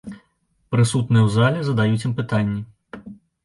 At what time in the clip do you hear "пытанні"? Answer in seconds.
2.23-2.61